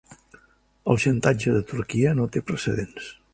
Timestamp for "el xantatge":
0.93-1.53